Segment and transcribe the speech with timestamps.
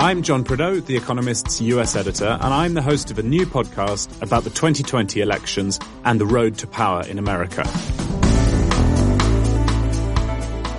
[0.00, 4.22] I'm John Prideaux, The Economist's US editor, and I'm the host of a new podcast
[4.22, 7.64] about the 2020 elections and the road to power in America.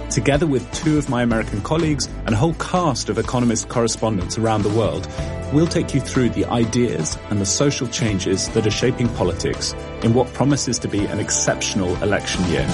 [0.09, 4.63] Together with two of my American colleagues and a whole cast of Economist correspondents around
[4.63, 5.07] the world,
[5.53, 10.15] we'll take you through the ideas and the social changes that are shaping politics in
[10.15, 12.67] what promises to be an exceptional election year.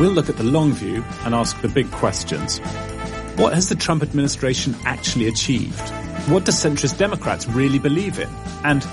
[0.00, 2.60] We'll look at the long view and ask the big questions.
[3.36, 5.88] What has the Trump administration actually achieved?
[6.28, 8.28] What do centrist Democrats really believe in?
[8.62, 8.84] And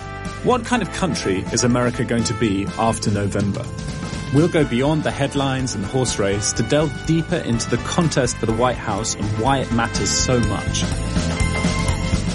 [0.43, 3.63] what kind of country is America going to be after November?
[4.33, 8.37] We'll go beyond the headlines and the horse race to delve deeper into the contest
[8.37, 10.81] for the White House and why it matters so much.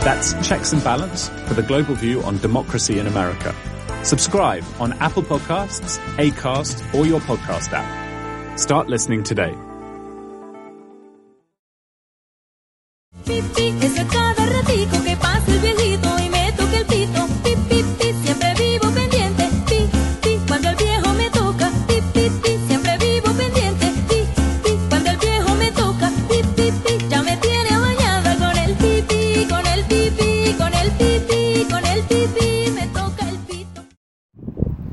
[0.05, 3.53] That's Checks and Balance for the global view on democracy in America.
[4.05, 8.61] Subscribe on Apple Podcasts, Acast, or your podcast app.
[8.61, 9.57] Start listening today.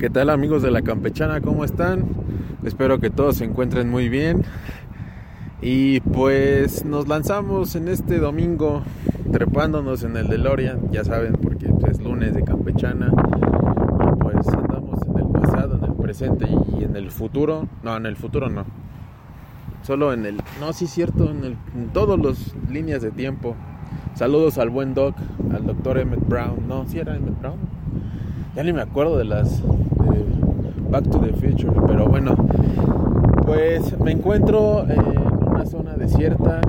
[0.04, 1.40] ¿Qué tal amigos de la campechana?
[1.40, 2.04] ¿Cómo están?
[2.66, 4.44] Espero que todos se encuentren muy bien.
[5.62, 8.84] Y pues nos lanzamos en este domingo
[9.32, 13.14] trepándonos en el DeLorean, ya saben, porque pues, es lunes de campechana.
[13.14, 17.70] Y pues andamos en el pasado, en el presente y en el futuro.
[17.82, 18.66] No, en el futuro no.
[19.84, 20.36] Solo en el...
[20.60, 23.56] No, sí cierto, en, el, en todas las líneas de tiempo.
[24.16, 25.16] Saludos al buen Doc,
[25.54, 26.68] al doctor Emmett Brown.
[26.68, 27.73] No, sí era Emmett Brown.
[28.56, 29.62] Ya ni me acuerdo de las...
[29.64, 30.26] de
[30.92, 32.36] Back to the Future, pero bueno.
[33.48, 35.02] Pues me encuentro en
[35.50, 36.62] una zona desierta,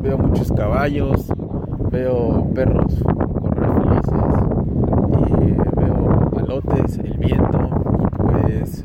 [0.00, 1.26] veo muchos caballos,
[1.90, 4.14] veo perros correr felices,
[5.28, 7.58] y veo palotes, el viento,
[8.16, 8.84] pues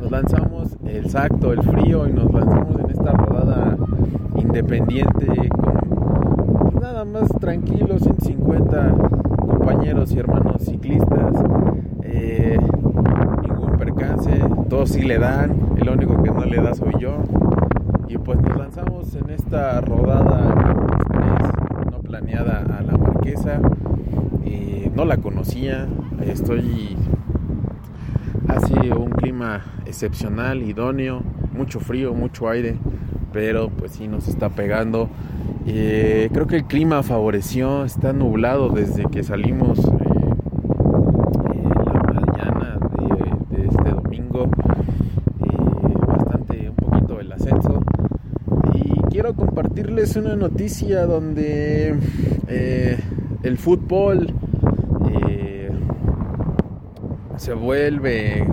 [0.00, 3.76] nos lanzamos el sacto, el frío y nos lanzamos en esta rodada
[4.36, 9.23] independiente con nada más tranquilos, 150
[9.64, 11.34] compañeros y hermanos ciclistas.
[12.02, 12.58] Eh,
[13.42, 14.30] ningún percance,
[14.68, 17.16] todos sí le dan, el único que no le da soy yo.
[18.06, 20.54] Y pues nos lanzamos en esta rodada
[21.90, 23.58] no planeada a la marquesa.
[24.94, 25.88] No la conocía,
[26.24, 26.96] estoy
[28.46, 32.76] hace un clima excepcional, idóneo, mucho frío, mucho aire,
[33.34, 35.10] pero pues sí nos está pegando.
[35.66, 39.82] Eh, creo que el clima favoreció, está nublado desde que salimos eh,
[41.52, 42.78] eh, la mañana
[43.50, 44.48] de, este domingo.
[45.42, 47.82] Eh, bastante, un poquito el ascenso.
[48.72, 51.98] Y quiero compartirles una noticia donde
[53.42, 54.32] el fútbol
[57.36, 58.46] se vuelve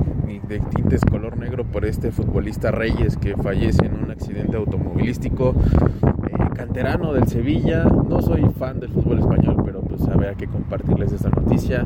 [0.51, 4.10] de tintes color negro por este futbolista Reyes que fallece en un
[4.41, 7.83] accidente automovilístico eh, canterano del Sevilla.
[7.83, 11.85] No soy fan del fútbol español pero pues había que compartirles esta noticia.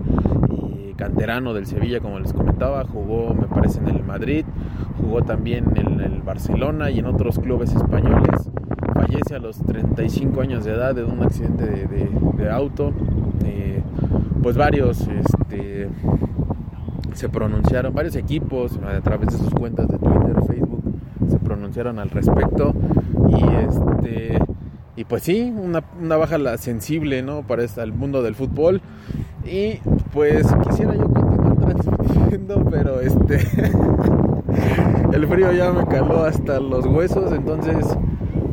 [0.49, 4.45] Y canterano del Sevilla como les comentaba jugó me parece en el Madrid
[5.01, 8.49] jugó también en el Barcelona y en otros clubes españoles.
[8.93, 12.93] Fallece a los 35 años de edad de un accidente de, auto.
[13.43, 13.81] Eh,
[14.41, 15.89] pues varios este,
[17.13, 20.74] se pronunciaron, varios equipos a través de sus cuentas de Twitter, Facebook,
[21.55, 22.73] pronunciaron al respecto.
[23.29, 24.39] Y este
[24.97, 27.43] y pues sí, una, una baja sensible, ¿no?
[27.43, 28.81] Para el mundo del fútbol.
[29.45, 29.79] Y
[30.13, 33.35] pues quisiera yo continuar transmitiendo, pero este
[35.13, 37.85] el frío ya me caló hasta los huesos, entonces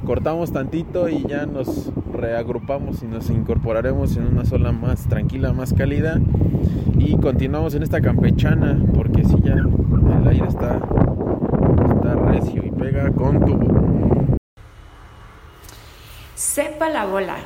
[0.05, 5.73] cortamos tantito y ya nos reagrupamos y nos incorporaremos en una zona más tranquila, más
[5.73, 6.21] cálida.
[6.99, 10.79] Y continuamos en esta campechana porque si ya el aire está,
[12.03, 14.39] recio y pega con.
[16.35, 17.37] Sepa la bola.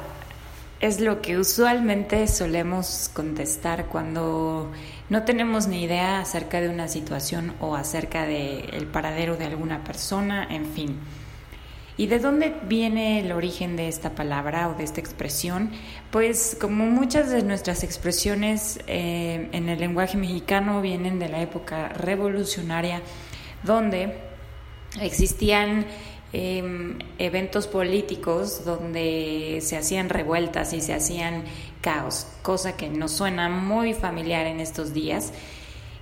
[0.80, 4.70] Es lo que usualmente solemos contestar cuando
[5.08, 9.84] no tenemos ni idea acerca de una situación o acerca del el paradero de alguna
[9.84, 10.98] persona, en fin.
[11.98, 15.70] ¿Y de dónde viene el origen de esta palabra o de esta expresión?
[16.10, 21.88] Pues como muchas de nuestras expresiones eh, en el lenguaje mexicano vienen de la época
[21.88, 23.00] revolucionaria,
[23.62, 24.25] donde
[25.00, 25.86] existían
[26.32, 31.44] eh, eventos políticos donde se hacían revueltas y se hacían
[31.80, 35.32] caos, cosa que nos suena muy familiar en estos días.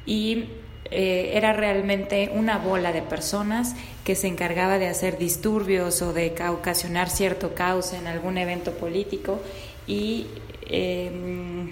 [0.06, 0.49] Y
[0.91, 3.75] eh, era realmente una bola de personas
[4.05, 9.41] que se encargaba de hacer disturbios o de ocasionar cierto caos en algún evento político
[9.87, 10.26] y
[10.69, 11.70] em,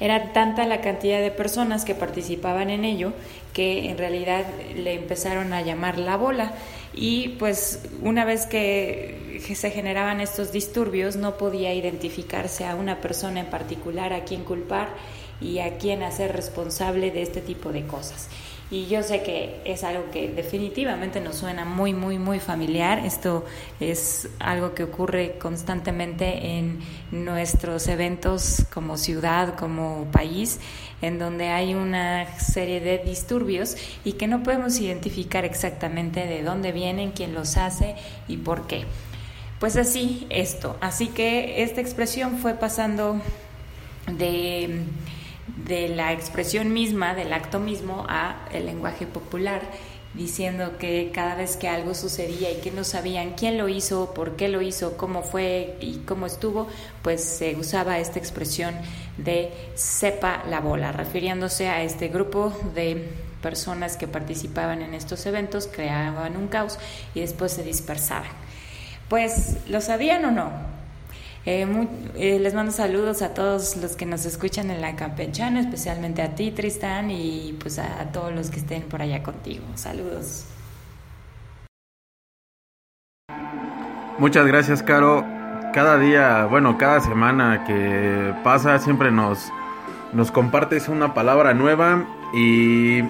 [0.00, 3.12] era tanta la cantidad de personas que participaban en ello
[3.52, 4.44] que en realidad
[4.76, 6.52] le empezaron a llamar la bola
[6.94, 13.40] y pues una vez que se generaban estos disturbios no podía identificarse a una persona
[13.40, 14.88] en particular a quien culpar
[15.40, 18.28] y a quién hacer responsable de este tipo de cosas.
[18.70, 22.98] Y yo sé que es algo que definitivamente nos suena muy, muy, muy familiar.
[22.98, 23.46] Esto
[23.80, 26.80] es algo que ocurre constantemente en
[27.10, 30.60] nuestros eventos como ciudad, como país,
[31.00, 33.74] en donde hay una serie de disturbios
[34.04, 37.94] y que no podemos identificar exactamente de dónde vienen, quién los hace
[38.28, 38.84] y por qué.
[39.60, 40.76] Pues así, esto.
[40.82, 43.18] Así que esta expresión fue pasando
[44.06, 44.82] de
[45.56, 49.62] de la expresión misma, del acto mismo, a el lenguaje popular,
[50.14, 54.36] diciendo que cada vez que algo sucedía y que no sabían quién lo hizo, por
[54.36, 56.66] qué lo hizo, cómo fue y cómo estuvo,
[57.02, 58.74] pues se usaba esta expresión
[59.16, 63.08] de sepa la bola, refiriéndose a este grupo de
[63.42, 66.78] personas que participaban en estos eventos, creaban un caos
[67.14, 68.30] y después se dispersaban.
[69.08, 70.77] Pues, ¿lo sabían o no?
[71.50, 71.66] Eh,
[72.16, 76.34] eh, les mando saludos a todos los que nos escuchan en la campechana, especialmente a
[76.34, 79.64] ti, Tristan, y pues a, todos los que estén por allá contigo.
[79.74, 80.44] Saludos.
[84.18, 85.24] Muchas gracias, Caro.
[85.72, 89.50] Cada día, bueno, cada semana que pasa, siempre nos,
[90.12, 92.04] nos compartes una palabra nueva
[92.34, 93.00] y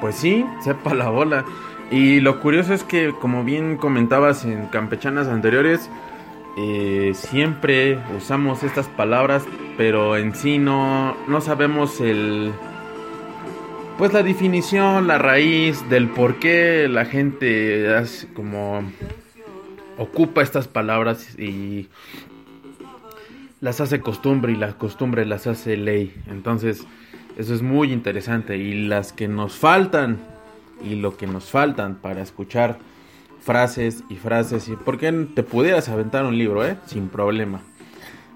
[0.00, 1.44] pues sí, sepa la bola.
[1.90, 5.90] Y lo curioso es que, como bien comentabas en campechanas anteriores,
[6.56, 9.44] eh, siempre usamos estas palabras,
[9.76, 12.52] pero en sí no, no sabemos el...
[13.98, 17.86] Pues la definición, la raíz del por qué la gente
[18.34, 18.82] como
[19.98, 21.88] ocupa estas palabras y
[23.60, 26.12] las hace costumbre y la costumbre las hace ley.
[26.26, 26.84] Entonces,
[27.38, 28.56] eso es muy interesante.
[28.58, 30.18] Y las que nos faltan
[30.84, 32.78] y lo que nos faltan para escuchar
[33.44, 34.68] frases y frases.
[34.68, 36.78] Y por qué te pudieras aventar un libro, ¿eh?
[36.86, 37.60] Sin problema.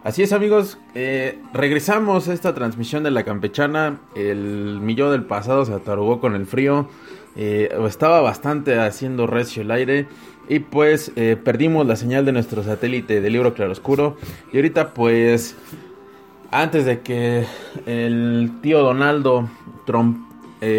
[0.05, 3.99] Así es amigos, eh, regresamos a esta transmisión de la campechana.
[4.15, 6.89] El millón del pasado se atarugó con el frío.
[7.37, 10.07] Eh, estaba bastante haciendo recio el aire.
[10.49, 14.17] Y pues eh, perdimos la señal de nuestro satélite de libro claroscuro.
[14.53, 15.57] Y ahorita pues
[16.51, 17.45] antes de que
[17.87, 19.49] el tío Donaldo
[19.85, 20.27] Trump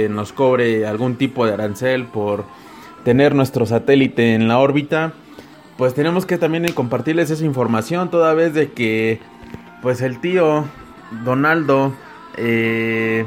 [0.10, 2.44] nos cobre algún tipo de arancel por
[3.04, 5.13] tener nuestro satélite en la órbita,
[5.78, 9.19] pues tenemos que también compartirles esa información toda vez de que
[9.81, 10.66] pues el tío
[11.24, 11.94] Donaldo
[12.36, 13.25] eh,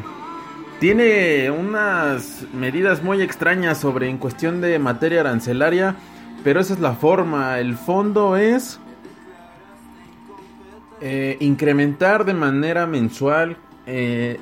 [0.81, 5.97] tiene unas medidas muy extrañas sobre en cuestión de materia arancelaria,
[6.45, 8.81] pero esa es la forma, el fondo es
[11.01, 14.39] eh, incrementar de manera mensual eh,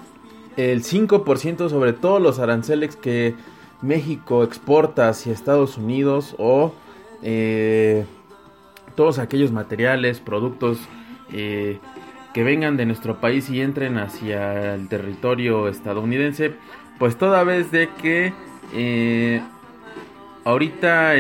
[0.57, 3.35] el 5% sobre todos los aranceles que
[3.83, 6.75] México exporta hacia Estados Unidos o
[7.23, 8.05] eh,
[8.95, 10.79] todos aquellos materiales, productos
[11.33, 11.79] eh,
[12.35, 16.55] que vengan de nuestro país y entren hacia el territorio estadounidense,
[16.99, 18.33] pues toda vez de que
[18.75, 19.43] eh,
[20.45, 21.15] ahorita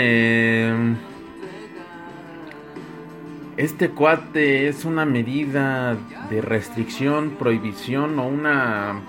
[3.56, 5.96] este cuate es una medida
[6.30, 9.00] de restricción, prohibición o una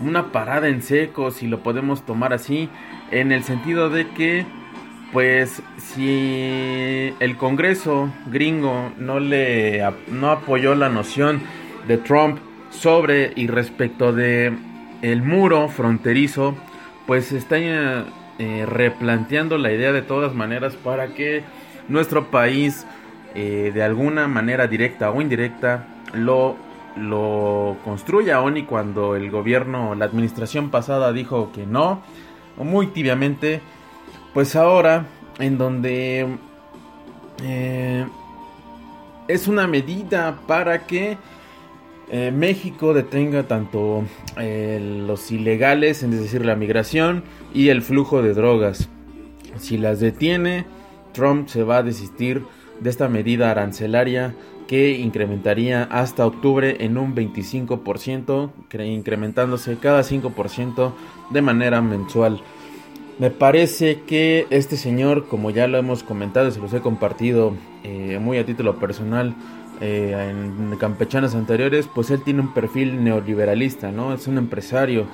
[0.00, 2.68] una parada en seco, si lo podemos tomar así,
[3.10, 4.46] en el sentido de que,
[5.12, 11.40] pues, si el Congreso gringo no le no apoyó la noción
[11.86, 12.38] de Trump
[12.70, 14.52] sobre y respecto de
[15.02, 16.56] el muro fronterizo,
[17.06, 21.42] pues está eh, replanteando la idea de todas maneras para que
[21.88, 22.86] nuestro país
[23.34, 26.56] eh, de alguna manera directa o indirecta lo
[26.98, 32.02] lo construya aún y cuando el gobierno, la administración pasada dijo que no,
[32.56, 33.60] muy tibiamente,
[34.34, 35.06] pues ahora
[35.38, 36.26] en donde
[37.42, 38.06] eh,
[39.28, 41.16] es una medida para que
[42.10, 44.04] eh, México detenga tanto
[44.38, 48.88] eh, los ilegales, es decir, la migración y el flujo de drogas.
[49.58, 50.64] Si las detiene,
[51.12, 52.44] Trump se va a desistir
[52.80, 54.34] de esta medida arancelaria
[54.68, 58.50] que incrementaría hasta octubre en un 25%,
[58.84, 60.92] incrementándose cada 5%
[61.30, 62.40] de manera mensual.
[63.18, 68.20] Me parece que este señor, como ya lo hemos comentado, se los he compartido eh,
[68.20, 69.34] muy a título personal
[69.80, 74.14] eh, en campechanas anteriores, pues él tiene un perfil neoliberalista, ¿no?
[74.14, 75.06] Es un empresario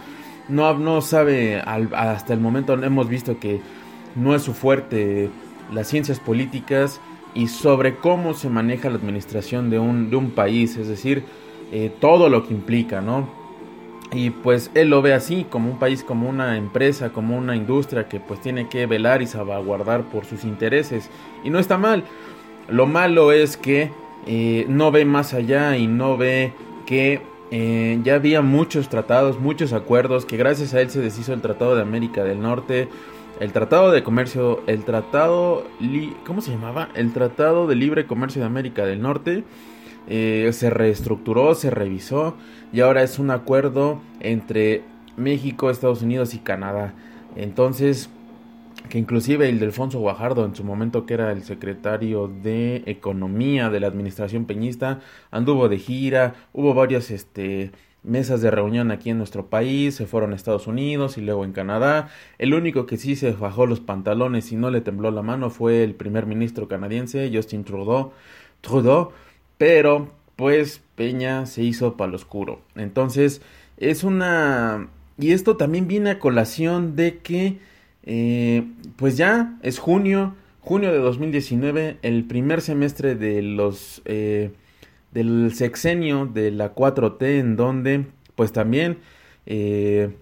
[0.49, 3.61] no, no sabe, hasta el momento hemos visto que
[4.14, 5.30] no es su fuerte
[5.73, 7.00] las ciencias políticas
[7.35, 11.25] y sobre cómo se maneja la administración de un, de un país, es decir,
[11.73, 13.29] eh, todo lo que implica, ¿no?
[14.12, 18.09] Y pues él lo ve así, como un país, como una empresa, como una industria
[18.09, 21.11] que pues tiene que velar y salvaguardar por sus intereses.
[21.43, 22.05] Y no está mal.
[22.69, 23.91] Lo malo es que
[24.26, 26.53] eh, no ve más allá y no ve
[26.87, 31.41] que eh, ya había muchos tratados, muchos acuerdos, que gracias a él se deshizo el
[31.41, 32.88] Tratado de América del Norte,
[33.41, 35.67] el Tratado de Comercio, el Tratado,
[36.26, 36.88] ¿cómo se llamaba?
[36.95, 39.45] El Tratado de Libre Comercio de América del Norte.
[40.07, 42.37] Eh, se reestructuró, se revisó
[42.73, 44.83] y ahora es un acuerdo entre
[45.17, 46.93] México, Estados Unidos y Canadá.
[47.37, 48.11] Entonces,
[48.88, 53.81] que inclusive el Delfonso Guajardo, en su momento que era el secretario de Economía de
[53.81, 55.00] la administración peñista,
[55.31, 57.73] anduvo de gira, hubo varias este,
[58.04, 61.52] mesas de reunión aquí en nuestro país, se fueron a Estados Unidos y luego en
[61.52, 62.08] Canadá.
[62.38, 65.82] El único que sí se bajó los pantalones y no le tembló la mano fue
[65.82, 68.12] el primer ministro canadiense, Justin Trudeau.
[68.61, 69.12] Trudeau
[69.58, 72.61] pero pues Peña se hizo para lo oscuro.
[72.75, 73.42] Entonces
[73.76, 74.88] es una...
[75.18, 77.58] Y esto también viene a colación de que
[78.02, 78.64] eh,
[78.96, 84.02] pues ya es junio, junio de 2019, el primer semestre de los...
[84.04, 84.50] Eh,
[85.14, 88.99] del sexenio de la 4T en donde pues también
[89.47, 90.16] eh,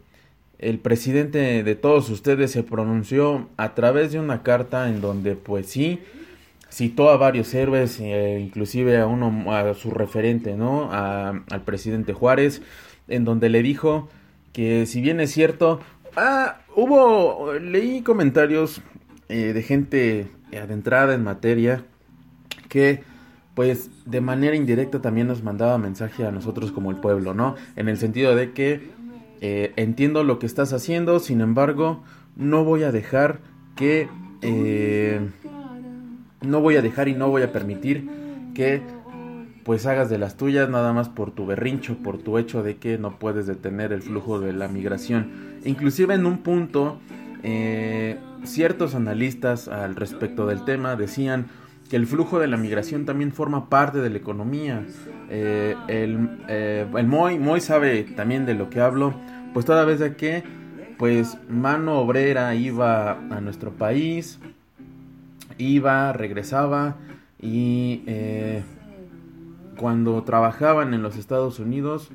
[0.58, 5.66] el presidente de todos ustedes se pronunció a través de una carta en donde pues
[5.66, 6.00] sí
[6.70, 10.90] citó a varios héroes, eh, inclusive a uno, a su referente, ¿no?
[10.92, 12.62] al presidente Juárez,
[13.08, 14.08] en donde le dijo
[14.52, 15.80] que si bien es cierto,
[16.16, 18.80] ah, hubo, leí comentarios
[19.28, 21.84] eh, de gente adentrada en materia
[22.68, 23.02] que
[23.54, 27.54] pues de manera indirecta también nos mandaba mensaje a nosotros como el pueblo, ¿no?
[27.76, 28.90] En el sentido de que
[29.40, 32.02] eh, entiendo lo que estás haciendo, sin embargo,
[32.37, 33.40] no voy a dejar
[33.76, 34.09] que
[36.42, 38.09] no voy a dejar y no voy a permitir
[38.54, 38.82] que
[39.64, 42.99] pues hagas de las tuyas nada más por tu berrincho, por tu hecho de que
[42.99, 45.30] no puedes detener el flujo de la migración.
[45.64, 46.99] Inclusive en un punto,
[47.44, 51.47] eh, ciertos analistas al respecto del tema decían
[51.92, 54.82] que el flujo de la migración también forma parte de la economía.
[55.28, 59.12] Eh, el, eh, el Moy, Moy sabe también de lo que hablo,
[59.52, 60.42] pues toda vez de que
[60.96, 64.40] pues mano obrera iba a nuestro país,
[65.58, 66.96] iba, regresaba
[67.38, 68.62] y eh,
[69.76, 72.08] cuando trabajaban en los Estados Unidos,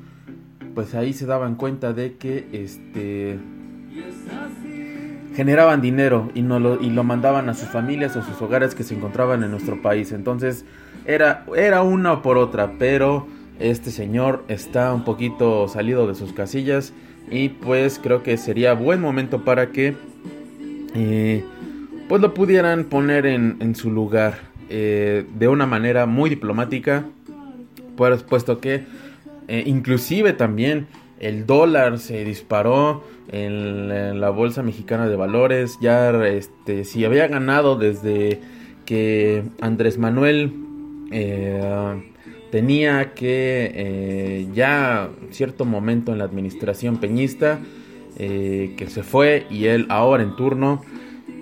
[0.74, 3.38] pues ahí se daban cuenta de que este
[5.38, 8.84] generaban dinero y, no lo, y lo mandaban a sus familias o sus hogares que
[8.84, 10.12] se encontraban en nuestro país.
[10.12, 10.66] Entonces
[11.06, 13.28] era, era una por otra, pero
[13.60, 16.92] este señor está un poquito salido de sus casillas
[17.30, 19.94] y pues creo que sería buen momento para que
[20.96, 21.46] eh,
[22.10, 24.40] pues lo pudieran poner en, su lugar
[24.72, 27.06] eh, de una manera muy diplomática,
[27.96, 28.86] pues puesto que
[29.48, 30.88] eh, inclusive también
[31.20, 37.76] el dólar se disparó en, la bolsa mexicana de valores, ya este, si había ganado
[37.76, 38.40] desde
[38.86, 40.54] que Andrés Manuel
[41.12, 41.62] eh,
[42.52, 47.60] tenía que ya cierto momento en la administración peñista,
[48.18, 50.82] que se fue y él ahora en turno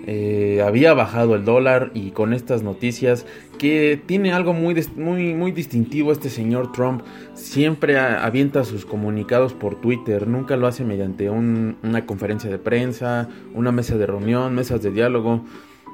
[0.08, 3.26] eh, había bajado el dólar y con estas noticias
[3.58, 7.02] que tiene algo muy, muy, muy distintivo este señor Trump.
[7.34, 13.72] Siempre avienta sus comunicados por Twitter, nunca lo hace mediante una conferencia de prensa, una
[13.72, 15.44] mesa de reunión, mesas de diálogo.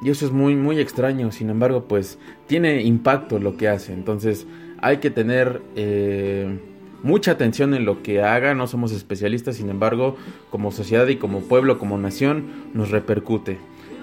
[0.05, 1.33] Y eso es muy, muy extraño.
[1.33, 3.95] Sin embargo, pues tiene impacto lo que hace.
[3.95, 4.47] Entonces
[4.83, 6.59] hay que tener eh,
[7.03, 8.55] mucha atención en lo que haga.
[8.55, 10.17] No somos especialistas, sin embargo,
[10.51, 13.59] como sociedad y como pueblo, como nación, nos repercute.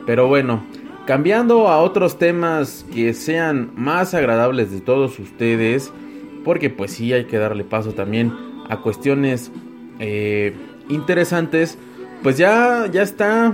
[0.09, 0.63] Pero bueno,
[1.05, 5.93] cambiando a otros temas que sean más agradables de todos ustedes,
[6.43, 8.33] porque pues sí hay que darle paso también
[8.69, 9.51] a cuestiones
[9.99, 10.55] eh,
[10.89, 11.77] interesantes,
[12.23, 13.53] pues ya, ya está,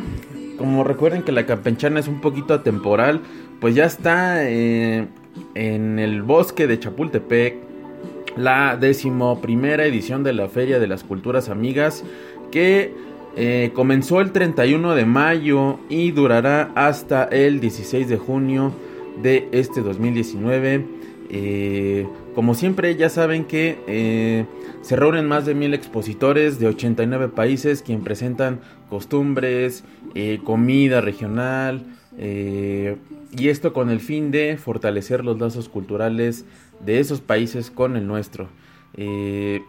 [0.58, 3.20] como recuerden que la campechana es un poquito atemporal,
[3.60, 5.10] pues ya está eh,
[5.56, 7.58] en el bosque de Chapultepec
[8.38, 12.06] la decimoprimera edición de la Feria de las Culturas Amigas
[12.50, 12.94] que
[13.38, 18.72] eh, comenzó el 31 de mayo y durará hasta el 16 de junio
[19.22, 20.86] de este 2019.
[21.30, 24.46] Eh, como siempre ya saben que eh,
[24.82, 29.84] se reúnen más de mil expositores de 89 países quien presentan costumbres,
[30.46, 31.86] comida regional
[32.18, 36.46] y esto con el fin de fortalecer los lazos culturales
[36.86, 38.48] de esos países con el nuestro.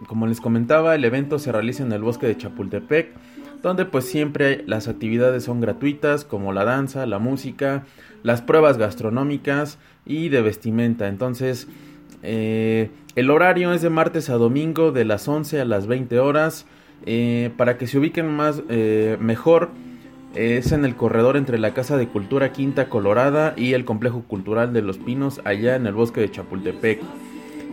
[0.06, 3.08] Como les comentaba, el evento se realiza en el bosque de Chapultepec,
[3.62, 7.84] donde pues siempre las actividades son gratuitas, como la danza, la música,
[8.22, 11.08] las pruebas gastronómicas y de vestimenta.
[11.08, 11.68] Entonces,
[12.22, 16.66] eh, el horario es de martes a domingo de las 11 a las 20 horas.
[17.04, 18.62] Eh, para que se ubiquen más
[19.20, 19.70] mejor,
[20.36, 24.72] es en el corredor entre la Casa de Cultura Quinta Colorada y el Complejo Cultural
[24.72, 27.00] de los Pinos, allá en el bosque de Chapultepec.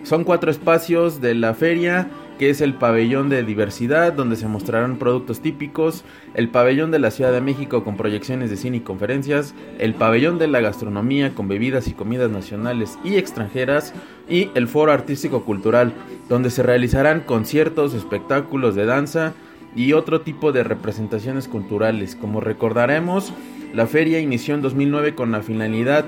[0.03, 4.97] Son cuatro espacios de la feria, que es el pabellón de diversidad, donde se mostrarán
[4.97, 9.53] productos típicos, el pabellón de la Ciudad de México con proyecciones de cine y conferencias,
[9.79, 13.93] el pabellón de la gastronomía con bebidas y comidas nacionales y extranjeras,
[14.29, 15.93] y el foro artístico cultural,
[16.29, 19.33] donde se realizarán conciertos, espectáculos de danza
[19.75, 22.15] y otro tipo de representaciones culturales.
[22.15, 23.33] Como recordaremos,
[23.73, 26.05] la feria inició en 2009 con la finalidad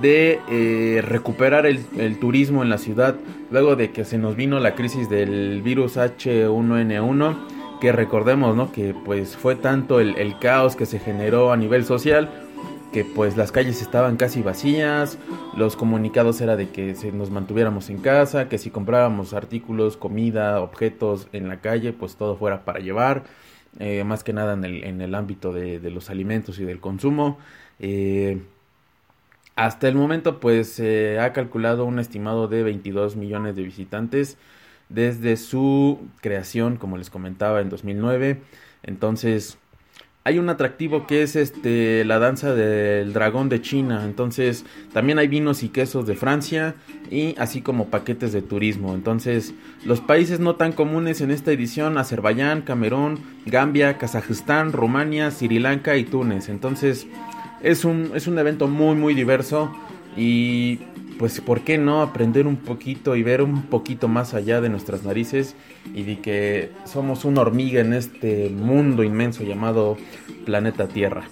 [0.00, 3.16] de eh, recuperar el, turismo en la ciudad
[3.50, 7.36] luego de que se nos vino la crisis del virus H1N1
[7.80, 8.70] que recordemos ¿no?
[8.70, 12.28] que pues fue tanto el, el, caos que se generó a nivel social
[12.92, 15.18] que pues las calles estaban casi vacías
[15.56, 20.60] los comunicados era de que se nos mantuviéramos en casa que si comprábamos artículos comida
[20.60, 23.24] objetos en la calle pues todo fuera para llevar
[23.80, 26.80] eh, más que nada en el, en el ámbito de, de, los alimentos y del
[26.80, 27.38] consumo
[27.78, 28.40] eh,
[29.58, 34.38] hasta el momento, pues se ha calculado un estimado de 22 millones de visitantes
[34.88, 38.40] desde su creación, como les comentaba, en 2009.
[38.84, 39.58] Entonces,
[40.22, 44.04] hay un atractivo que es este la danza del dragón de China.
[44.04, 46.76] Entonces, también hay vinos y quesos de Francia
[47.10, 48.94] y así como paquetes de turismo.
[48.94, 55.58] Entonces, los países no tan comunes en esta edición, Azerbaiyán, Camerún, Gambia, Kazajistán, Rumania, Sri
[55.58, 56.48] Lanka y Túnez.
[56.48, 57.08] Entonces,
[57.62, 59.72] es un, es un evento muy, muy diverso
[60.16, 60.78] y
[61.18, 65.02] pues, ¿por qué no aprender un poquito y ver un poquito más allá de nuestras
[65.02, 65.56] narices
[65.94, 69.96] y de que somos una hormiga en este mundo inmenso llamado
[70.44, 71.24] planeta Tierra?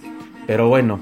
[0.45, 0.99] Pero bueno,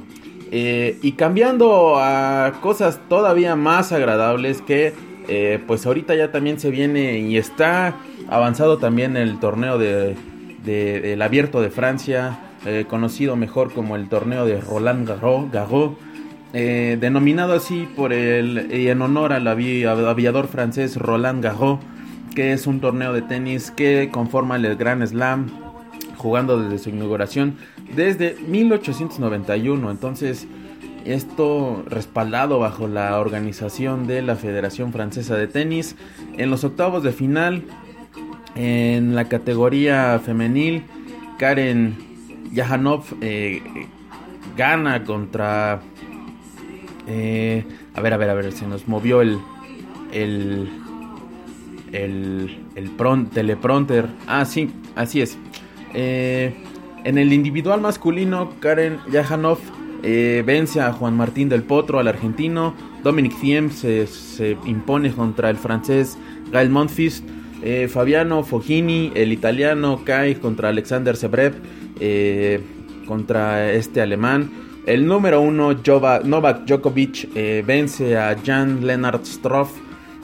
[0.51, 4.93] eh, y cambiando a cosas todavía más agradables que
[5.27, 7.95] eh, pues ahorita ya también se viene y está
[8.29, 10.15] avanzado también el torneo de,
[10.63, 15.91] del abierto de Francia eh, conocido mejor como el torneo de Roland Garros,
[16.53, 21.79] eh, denominado así por el en honor al aviador francés Roland Garros,
[22.33, 25.47] que es un torneo de tenis que conforma el Grand Slam,
[26.17, 27.55] jugando desde su inauguración
[27.95, 29.91] desde 1891.
[29.91, 30.47] Entonces,
[31.05, 35.95] esto respaldado bajo la organización de la Federación Francesa de Tenis.
[36.37, 37.63] En los octavos de final,
[38.55, 40.83] en la categoría femenil,
[41.37, 41.95] Karen
[42.51, 43.61] Yahanov eh,
[44.55, 45.81] gana contra...
[47.07, 49.39] Eh, a ver, a ver, a ver, se nos movió el...
[50.11, 50.69] El...
[51.91, 52.91] El, el.
[54.27, 55.37] Ah, sí, así es.
[55.93, 56.53] Eh,
[57.05, 59.59] en el individual masculino, Karen Yahanov
[60.01, 62.73] vence a Juan Martín del Potro, al argentino.
[63.01, 66.17] Dominic Thiem se, se impone contra el francés
[66.51, 67.23] Gael Monfils.
[67.89, 71.53] Fabiano Foggini, el italiano, cae contra Alexander Zebrev.
[71.99, 72.61] Eh,
[73.05, 74.49] contra este alemán.
[74.85, 75.73] El número uno,
[76.23, 79.71] Novak Djokovic, eh, vence a Jan Lennart Stroff,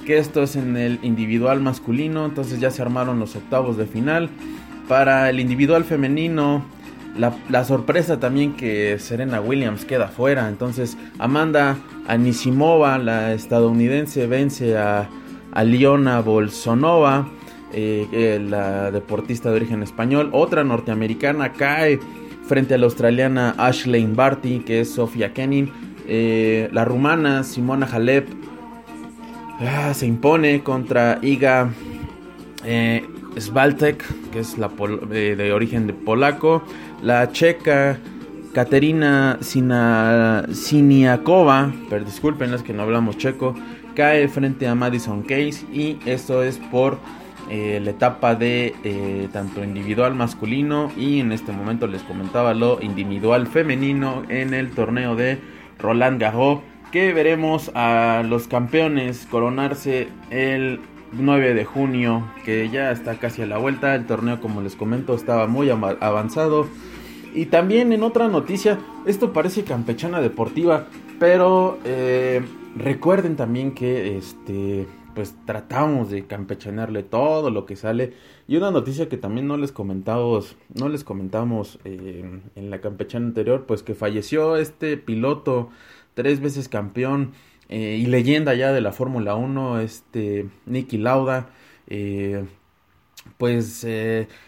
[0.06, 4.30] que esto es en el individual masculino, entonces ya se armaron los octavos de final.
[4.88, 6.64] Para el individual femenino,
[7.18, 15.10] la, sorpresa también que Serena Williams queda fuera, entonces Amanda Anisimova, la estadounidense, vence a,
[15.54, 17.28] a Bolsonova.
[17.74, 20.30] Eh, la deportista de origen español.
[20.34, 22.00] Otra norteamericana cae
[22.46, 25.72] frente a la australiana Ashley Barty, que es Sofia Kenin.
[26.08, 28.28] Eh, la rumana Simona Halep
[29.60, 31.70] ah, se impone contra Iga
[32.66, 33.06] eh,
[33.40, 36.64] Svaltek, que es de origen de polaco.
[37.02, 37.98] La checa
[38.54, 39.38] Katerina
[40.52, 43.56] Siniakova, pero disculpen, es que no hablamos checo,
[43.96, 47.00] cae frente a Madison Case y esto es por
[47.52, 52.82] eh, la etapa de eh, tanto individual masculino y en este momento les comentaba lo
[52.82, 55.38] individual femenino en el torneo de
[55.78, 56.62] Roland Garros
[56.92, 60.80] que veremos a los campeones coronarse el
[61.12, 63.96] 9 de junio que ya está casi a la vuelta.
[63.96, 66.68] El torneo como les comento estaba muy avanzado.
[67.34, 70.88] Y también en otra noticia esto parece campechana deportiva
[71.22, 72.42] pero eh,
[72.76, 78.13] recuerden también que este pues tratamos de campechanarle todo lo que sale.
[78.47, 82.24] Y una noticia que también no les comentamos, no les comentamos eh,
[82.56, 85.69] en la campechana anterior, pues que falleció este piloto,
[86.13, 87.32] tres veces campeón
[87.69, 91.50] eh, y leyenda ya de la Fórmula 1, este Nicky Lauda.
[91.88, 92.45] Eh,
[93.38, 93.86] pues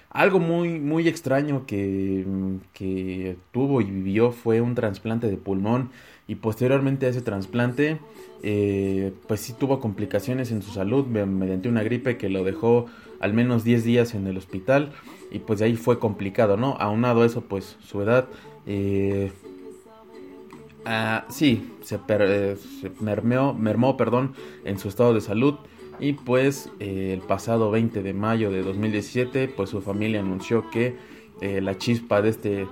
[0.09, 2.25] algo muy, muy extraño que,
[2.73, 5.91] que tuvo y vivió fue un trasplante de pulmón
[6.27, 7.99] y posteriormente a ese trasplante
[8.43, 12.85] eh, pues sí tuvo complicaciones en su salud mediante una gripe que lo dejó
[13.19, 14.91] al menos 10 días en el hospital
[15.31, 16.75] y pues de ahí fue complicado, ¿no?
[16.79, 18.27] Aunado a eso pues su edad
[18.65, 19.31] eh,
[20.85, 22.57] ah, sí, se, eh,
[22.99, 24.33] mermeó, mermó perdón,
[24.65, 25.55] en su estado de salud
[25.99, 30.95] y pues el pasado 20 de mayo de 2017 pues su familia anunció que
[31.41, 32.67] la chispa de, este,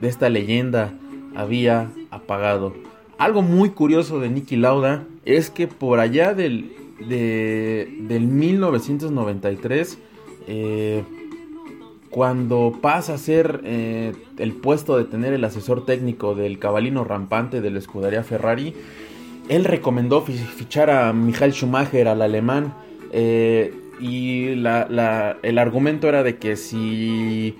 [0.00, 0.92] de esta leyenda
[1.36, 2.74] había apagado.
[3.18, 6.72] Algo muy curioso de Nicky Lauda es que por allá del,
[7.08, 9.98] del 1993,
[10.48, 11.02] eh,
[12.10, 17.62] cuando pasa a ser eh, el puesto de tener el asesor técnico del cabalino rampante
[17.62, 18.74] de la escudería Ferrari,
[19.48, 22.74] él recomendó fichar a Michael Schumacher, al alemán,
[23.12, 27.56] eh, y el argumento era de que si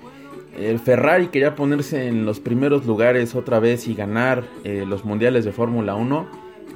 [0.58, 5.44] el Ferrari quería ponerse en los primeros lugares otra vez y ganar eh, los mundiales
[5.44, 6.26] de Fórmula 1,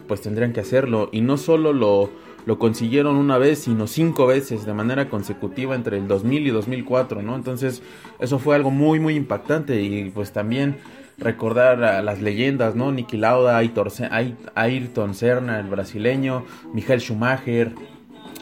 [0.06, 1.08] pues tendrían que hacerlo.
[1.12, 2.10] Y no solo lo,
[2.46, 7.22] lo consiguieron una vez, sino cinco veces de manera consecutiva entre el 2000 y 2004,
[7.22, 7.36] ¿no?
[7.36, 7.82] Entonces
[8.18, 10.76] eso fue algo muy, muy impactante y pues también
[11.18, 12.92] recordar a las leyendas, ¿no?
[12.92, 17.72] Niki Lauda, Ayrton Senna, el brasileño, Michael Schumacher.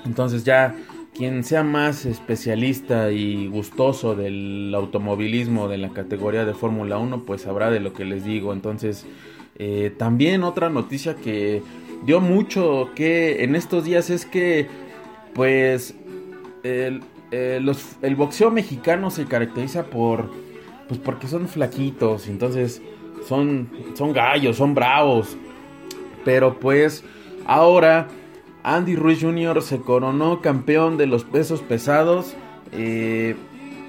[0.07, 0.75] Entonces ya
[1.19, 7.43] quien sea más especialista y gustoso del automovilismo de la categoría de Fórmula 1, pues
[7.43, 8.53] sabrá de lo que les digo.
[8.53, 9.05] Entonces,
[9.59, 11.61] eh, también otra noticia que
[12.07, 14.69] dio mucho que en estos días es que,
[15.35, 15.97] pues,
[16.63, 17.03] el,
[17.33, 17.61] eh,
[18.03, 20.31] el boxeo mexicano se caracteriza por,
[20.87, 22.81] pues, porque son flaquitos, entonces
[23.27, 25.37] son, son gallos, son bravos.
[26.25, 27.03] Pero pues,
[27.45, 28.07] ahora
[28.63, 29.63] Andy Ruiz Jr.
[29.63, 32.35] se coronó campeón de los pesos pesados.
[32.73, 33.37] Eh,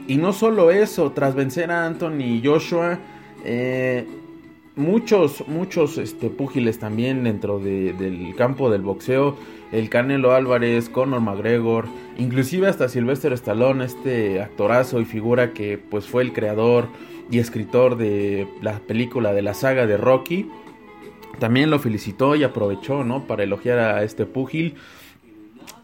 [0.08, 3.00] y no solo eso, tras vencer a Anthony Joshua,
[3.44, 4.08] eh,
[4.76, 9.38] muchos, muchos este, púgiles también dentro del campo del boxeo.
[9.72, 11.86] El Canelo Álvarez, Conor McGregor,
[12.18, 16.88] inclusive hasta Sylvester Stallone, este actorazo y figura que pues fue el creador
[17.30, 20.50] y escritor de la película de la saga de Rocky
[21.40, 23.26] también lo felicitó y aprovechó, ¿no?
[23.26, 24.76] Para elogiar a este púgil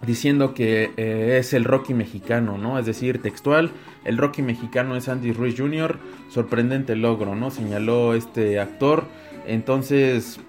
[0.06, 2.78] diciendo que eh, es el Rocky mexicano, ¿no?
[2.78, 3.72] Es decir, textual,
[4.04, 5.98] el Rocky mexicano es Andy Ruiz Jr.,
[6.30, 7.52] sorprendente logro, ¿no?
[7.52, 9.06] Señaló este actor.
[9.48, 10.40] Entonces,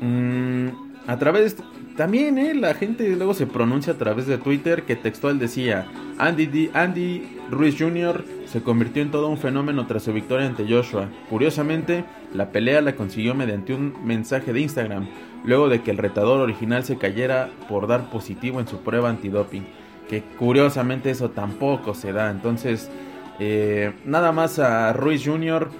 [0.00, 0.68] mmm,
[1.06, 1.56] a través,
[1.96, 2.54] también, ¿eh?
[2.54, 5.86] La gente luego se pronuncia a través de Twitter que textual decía,
[6.18, 8.24] Andy, Andy Ruiz Jr.
[8.46, 11.08] se convirtió en todo un fenómeno tras su victoria ante Joshua.
[11.28, 15.08] Curiosamente, la pelea la consiguió mediante un mensaje de Instagram,
[15.44, 19.66] luego de que el retador original se cayera por dar positivo en su prueba antidoping.
[20.08, 22.30] Que curiosamente eso tampoco se da.
[22.30, 22.90] Entonces,
[23.38, 25.70] eh, nada más a Ruiz Jr.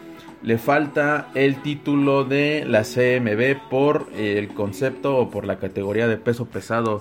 [0.43, 6.17] le falta el título de la CMB por el concepto o por la categoría de
[6.17, 7.01] peso pesado.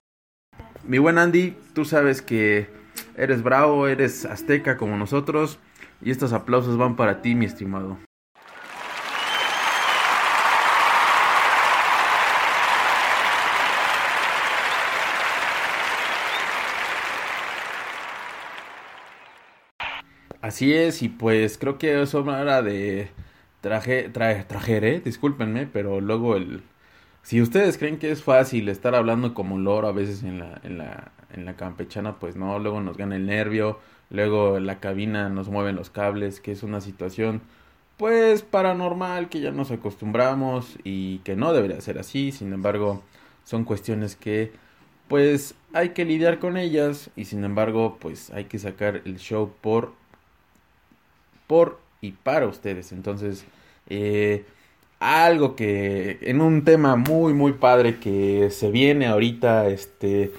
[0.85, 2.83] Mi buen Andy, tú sabes que
[3.15, 5.59] Eres bravo, eres azteca como nosotros.
[6.01, 7.97] Y estos aplausos van para ti, mi estimado.
[20.43, 23.10] Así es, y pues creo que eso era de
[23.62, 26.63] traje, traje, trajere, discúlpenme, pero luego el...
[27.23, 30.77] Si ustedes creen que es fácil estar hablando como loro a veces en la, en
[30.77, 33.79] la, en la campechana pues no, luego nos gana el nervio,
[34.10, 37.41] luego la cabina nos mueven los cables, que es una situación
[37.97, 43.03] pues paranormal que ya nos acostumbramos y que no debería ser así, sin embargo
[43.45, 44.53] son cuestiones que
[45.08, 49.53] pues hay que lidiar con ellas y sin embargo pues hay que sacar el show
[49.62, 49.93] por
[51.47, 53.45] por y para ustedes entonces
[53.89, 54.45] eh,
[54.99, 60.32] algo que en un tema muy muy padre que se viene ahorita este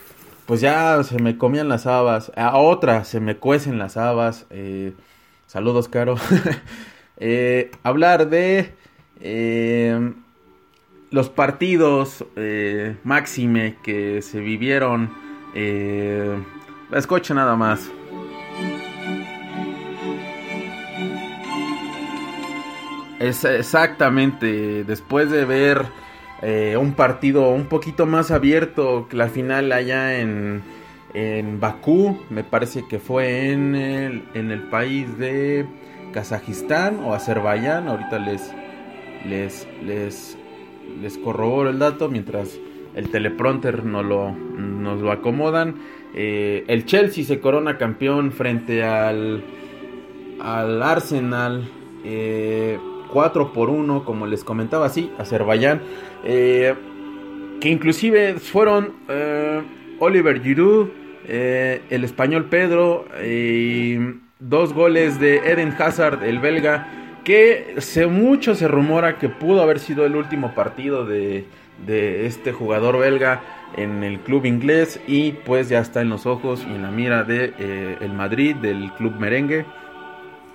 [0.47, 2.31] pues ya se me comían las habas.
[2.37, 4.47] A otra se me cuecen las habas.
[4.51, 4.93] Eh,
[5.47, 6.17] saludos, Caro.
[7.17, 8.75] Eh, hablar de
[11.12, 12.25] los partidos
[13.05, 15.14] máxime que se vivieron.
[16.93, 17.88] escucha nada más.
[23.29, 25.87] Exactamente después de ver
[26.43, 30.63] eh, un partido un poquito más abierto que la final allá en,
[31.15, 35.65] en Bakú, me parece que fue en el, en el país de
[36.13, 38.53] Kazajistán o Azerbaiyán, ahorita les,
[39.27, 40.37] les, les,
[41.01, 42.59] les corroboro el dato mientras
[42.95, 45.77] el teleprompter nos lo, nos lo acomodan.
[46.15, 49.43] Eh, el Chelsea se corona campeón frente al,
[50.41, 51.69] al Arsenal.
[53.14, 55.81] 4 eh, por 1, como les comentaba, sí, Azerbaiyán.
[56.24, 56.74] Eh,
[57.61, 58.92] que inclusive fueron
[59.98, 60.88] Oliver Giroud,
[61.27, 63.07] el español Pedro,
[64.38, 66.87] dos goles de Eden Hazard, el belga,
[67.24, 71.46] que se, mucho se rumora que pudo haber sido el último partido de,
[71.87, 73.42] de este jugador belga
[73.77, 77.24] en el club inglés y pues ya está en los ojos y en la mira
[77.24, 79.66] de eh, el Madrid del club merengue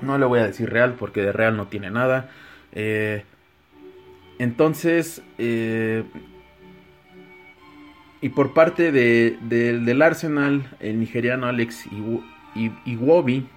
[0.01, 2.29] no le voy a decir real porque de real no tiene nada
[2.73, 3.23] eh,
[4.37, 6.03] entonces eh,
[8.21, 11.85] y por parte de, del Arsenal el nigeriano Alex
[12.85, 13.47] Iwobi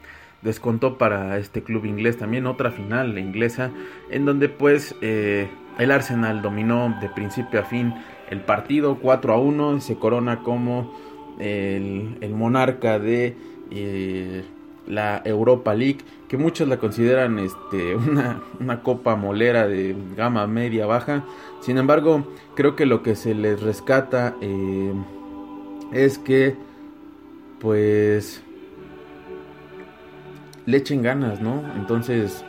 [0.42, 3.70] descontó para este club inglés también otra final inglesa
[4.11, 7.94] en donde pues el Arsenal dominó de principio a fin
[8.31, 10.92] el partido 4 a 1 y se corona como
[11.38, 13.37] el, monarca de
[13.70, 14.44] eh,
[14.86, 17.96] la Europa League, que muchos la consideran este,
[18.58, 21.24] una, copa molera de gama media baja.
[21.60, 24.92] Sin embargo, creo que lo que se les rescata eh,
[25.92, 26.56] es que,
[27.60, 28.42] pues,
[30.66, 31.62] le echen ganas, ¿no?
[31.76, 32.44] Entonces,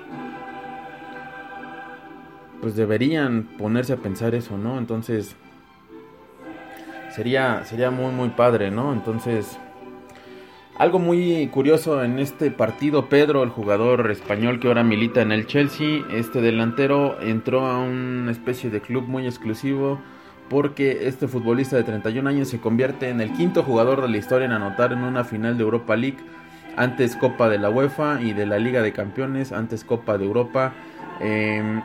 [2.64, 4.78] pues deberían ponerse a pensar eso, ¿no?
[4.78, 5.36] Entonces
[7.14, 8.94] sería sería muy muy padre, ¿no?
[8.94, 9.60] Entonces
[10.78, 15.46] algo muy curioso en este partido, Pedro, el jugador español que ahora milita en el
[15.46, 20.02] Chelsea, este delantero entró a una especie de club muy exclusivo
[20.50, 24.46] porque este futbolista de 31 años se convierte en el quinto jugador de la historia
[24.46, 26.18] en anotar en una final de Europa League,
[26.76, 30.74] antes Copa de la UEFA y de la Liga de Campeones, antes Copa de Europa.
[31.22, 31.82] Eh,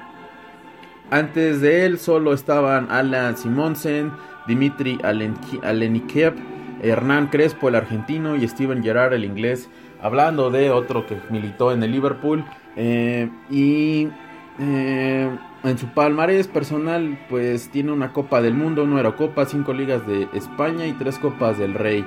[1.11, 4.13] antes de él solo estaban Alan Simonsen,
[4.47, 6.35] Dimitri Alenikev,
[6.83, 9.69] Hernán Crespo el argentino y Steven Gerrard el inglés.
[10.01, 12.45] Hablando de otro que militó en el Liverpool.
[12.77, 14.09] Eh, y
[14.61, 15.31] eh,
[15.65, 20.29] en su palmarés personal pues tiene una Copa del Mundo, una Eurocopa, cinco ligas de
[20.33, 22.05] España y tres Copas del Rey.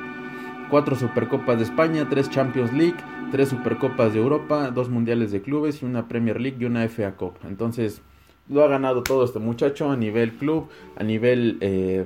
[0.69, 2.95] Cuatro Supercopas de España, tres Champions League,
[3.31, 7.11] tres Supercopas de Europa, dos Mundiales de Clubes y una Premier League y una FA
[7.15, 7.33] Cup.
[7.45, 8.01] Entonces
[8.47, 12.05] lo ha ganado todo este muchacho a nivel club, a nivel eh,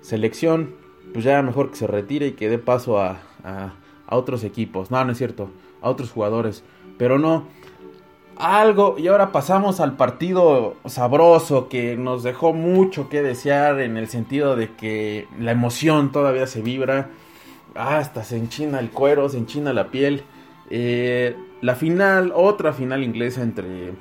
[0.00, 0.79] selección.
[1.12, 3.72] Pues ya mejor que se retire y que dé paso a, a,
[4.08, 4.90] otros equipos.
[4.90, 5.50] No, no es cierto,
[5.82, 6.64] a otros jugadores.
[6.98, 7.46] Pero no,
[8.36, 8.96] algo.
[8.98, 14.56] Y ahora pasamos al partido sabroso que nos dejó mucho que desear en el sentido
[14.56, 17.08] de que la emoción todavía se vibra.
[17.74, 20.22] Hasta se enchina el cuero, se enchina la piel.
[20.70, 23.92] Eh, la final, otra final inglesa entre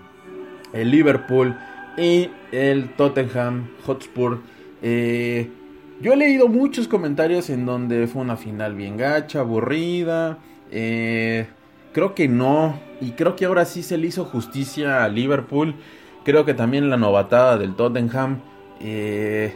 [0.73, 1.57] el Liverpool
[1.97, 4.39] y el Tottenham Hotspur.
[4.81, 5.51] Eh,
[6.01, 10.37] yo he leído muchos comentarios en donde fue una final bien gacha, aburrida.
[10.71, 11.47] Eh,
[11.93, 12.79] creo que no.
[13.01, 15.75] Y creo que ahora sí se le hizo justicia a Liverpool.
[16.23, 18.39] Creo que también la novatada del Tottenham.
[18.79, 19.55] Eh,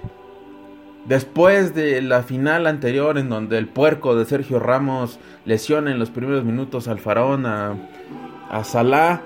[1.05, 6.09] después de la final anterior en donde el puerco de Sergio Ramos lesiona en los
[6.09, 7.75] primeros minutos al faraón a,
[8.49, 9.21] a Salah.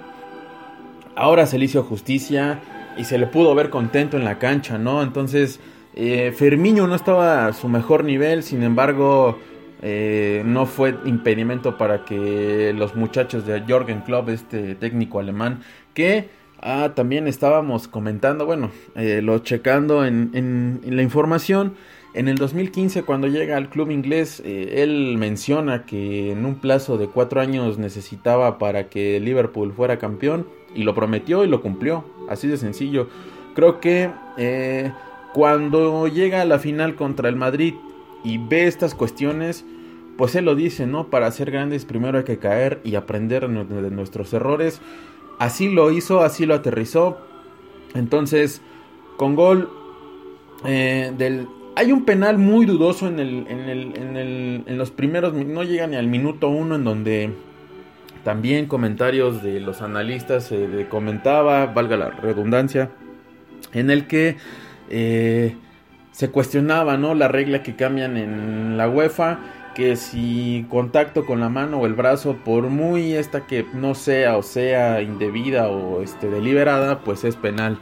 [1.16, 2.60] Ahora se le hizo justicia
[2.96, 5.02] y se le pudo ver contento en la cancha, ¿no?
[5.02, 5.60] Entonces,
[6.00, 9.40] eh, Fermiño no estaba a su mejor nivel, sin embargo,
[9.82, 15.62] eh, no fue impedimento para que los muchachos de Jorgen Klopp, este técnico alemán,
[15.96, 16.30] que
[16.62, 21.74] ah, también estábamos comentando, bueno, eh, lo checando en, en, la información.
[22.14, 26.98] En el 2015, cuando llega al club inglés, eh, él menciona que en un plazo
[26.98, 32.06] de cuatro años necesitaba para que Liverpool fuera campeón y lo prometió y lo cumplió.
[32.30, 33.10] Así de sencillo.
[33.56, 34.92] Creo que eh,
[35.38, 37.76] cuando llega a la final contra el Madrid
[38.24, 39.66] y ve estas cuestiones,
[40.18, 41.12] pues él lo dice, ¿no?
[41.12, 44.82] Para ser grandes primero hay que caer y aprender de nuestros errores.
[45.38, 47.20] Así lo hizo, así lo aterrizó.
[47.94, 48.64] Entonces,
[49.16, 49.70] con gol
[50.66, 51.48] eh, del...
[51.76, 53.60] Hay un penal muy dudoso en, el, en,
[54.18, 55.36] el, en, los primeros...
[55.36, 57.32] No llega ni al minuto uno en donde
[58.24, 62.90] también comentarios de los analistas se comentaba, valga la redundancia,
[63.74, 64.38] en el que
[64.90, 65.56] eh,
[66.12, 67.14] se cuestionaba ¿no?
[67.14, 69.40] la regla que cambian en la UEFA,
[69.76, 74.38] que si contacto con la mano o el brazo, por muy esta que no sea
[74.38, 77.78] o sea indebida o este, deliberada, pues es penal.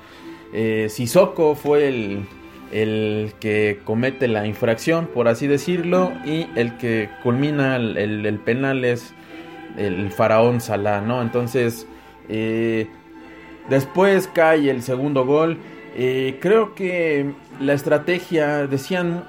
[0.54, 2.26] Eh, Sissoko fue el,
[2.72, 8.84] el que comete la infracción, por así decirlo, y el que culmina el, el penal
[8.84, 9.14] es
[9.78, 11.22] el faraón Salah, ¿no?
[11.22, 11.88] Entonces,
[12.30, 12.88] eh,
[13.70, 15.58] después cae el segundo gol
[15.98, 19.24] Eh, creo que la estrategia, decían,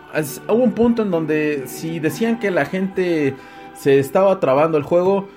[0.48, 3.34] hubo un punto en donde si decían que la gente
[3.74, 5.28] se estaba trabando el juego,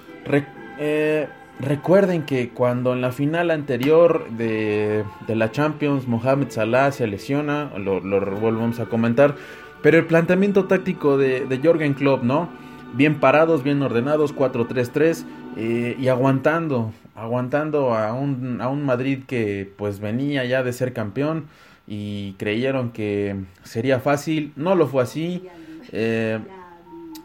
[0.80, 1.28] eh,
[1.60, 8.02] recuerden que cuando en la final anterior de, la Champions Mohamed Salah se lesiona, lo,
[8.02, 9.36] volvemos a comentar,
[9.84, 12.50] pero el planteamiento táctico de, de Jorgen Klopp, ¿no?
[12.94, 15.26] Bien parados, bien ordenados, 4-3-3
[15.58, 20.94] eh, y aguantando, aguantando a un, a un Madrid que pues venía ya de ser
[20.94, 21.48] campeón
[21.88, 25.48] y creyeron que sería fácil, no lo fue así.
[25.92, 26.40] Eh,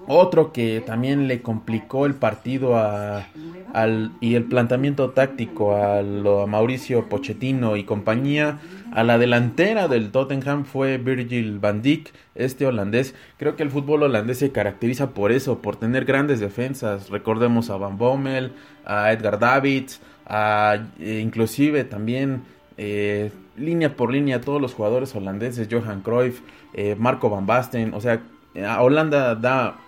[0.06, 3.26] otro que también le complicó el partido a,
[3.72, 8.58] al, y el planteamiento táctico a, a, Mauricio Pochettino y compañía,
[8.92, 13.14] a la delantera del Tottenham fue Virgil van Dijk, este holandés.
[13.38, 17.10] Creo que el fútbol holandés se caracteriza por eso, por tener grandes defensas.
[17.10, 18.52] Recordemos a Van Bommel,
[18.84, 22.42] a Edgar Davids, a eh, inclusive también
[22.76, 26.40] eh, línea por línea todos los jugadores holandeses, Johan Cruyff,
[26.72, 28.22] eh, Marco Van Basten, o sea,
[28.64, 29.78] a Holanda da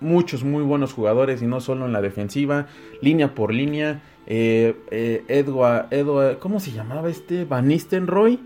[0.00, 2.66] muchos muy buenos jugadores y no solo en la defensiva,
[3.00, 4.02] línea por línea.
[4.26, 7.44] Edward, Edward, ¿cómo se llamaba este?
[7.44, 8.38] Van Nistelrooy.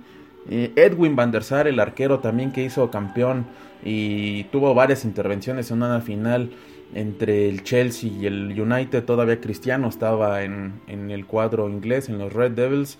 [0.48, 3.46] Edwin van der Sar, el arquero también que hizo campeón
[3.84, 6.50] y tuvo varias intervenciones en una final
[6.94, 12.32] entre el Chelsea y el United, todavía Cristiano estaba en, el cuadro inglés, en los
[12.32, 12.98] Red Devils.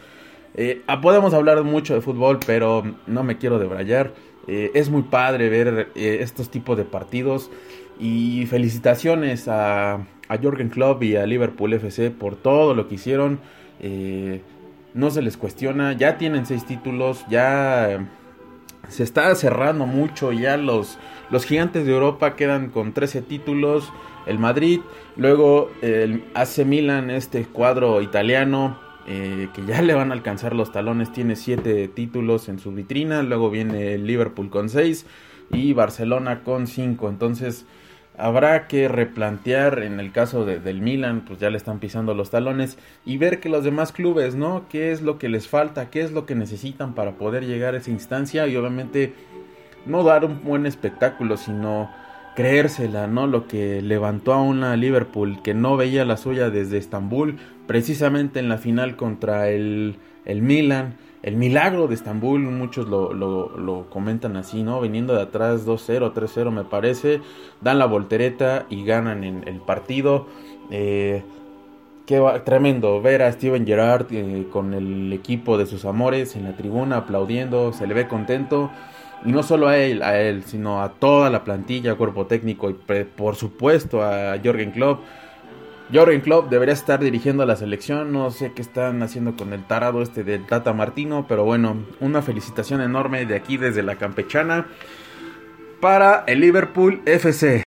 [0.55, 4.15] Eh, ah, podemos hablar mucho de fútbol, pero no me quiero debrayar.
[4.49, 7.51] Eh, es muy padre ver eh, estos tipos de partidos.
[7.99, 9.95] Y felicitaciones a,
[10.29, 13.41] a Jorgen Klopp y a Liverpool FC por todo lo que hicieron.
[14.95, 15.93] no se les cuestiona.
[15.93, 17.25] Ya tienen seis títulos.
[17.29, 18.07] Ya
[18.89, 20.33] se está cerrando mucho.
[20.33, 20.99] Ya los,
[21.31, 23.93] los gigantes de Europa quedan con 13 títulos.
[24.27, 24.81] El Madrid,
[25.17, 26.59] luego el AC
[27.11, 32.49] este cuadro italiano, eh, que ya le van a alcanzar los talones, tiene 7 títulos
[32.49, 33.23] en su vitrina.
[33.23, 35.07] Luego viene el Liverpool con 6
[35.53, 37.09] y Barcelona con 5.
[37.09, 37.67] Entonces
[38.19, 42.31] habrá que replantear en el caso de, del Milan, pues ya le están pisando los
[42.31, 44.67] talones y ver que los demás clubes, ¿no?
[44.69, 45.91] ¿Qué es lo que les falta?
[45.91, 48.47] ¿Qué es lo que necesitan para poder llegar a esa instancia?
[48.47, 49.15] Y obviamente
[49.85, 51.91] no dar un buen espectáculo, sino
[52.35, 53.27] creérsela, ¿no?
[53.27, 58.49] Lo que levantó a una Liverpool que no veía la suya desde Estambul, precisamente en
[58.49, 60.95] la final contra el, el Milan.
[61.27, 64.81] El milagro de Estambul, muchos lo, lo, comentan así, ¿no?
[64.81, 67.21] Viniendo de atrás 2-0, 3-0 me parece,
[67.61, 70.29] dan la voltereta y ganan en el partido.
[70.71, 71.25] Eh,
[72.07, 76.57] qué tremendo ver a Steven Gerrard eh, con el equipo de sus amores en la
[76.57, 78.71] tribuna aplaudiendo, se le ve contento.
[79.25, 82.75] Y no solo a él, a él, sino a toda la plantilla, cuerpo técnico y
[83.17, 85.01] por supuesto a Jorgen Klopp.
[85.93, 89.65] Jorgen Klopp debería estar dirigiendo a la selección, no sé qué están haciendo con el
[89.65, 94.67] tarado este del Tata Martino, pero bueno, una felicitación enorme de aquí desde la campechana
[95.81, 97.66] para el Liverpool FC.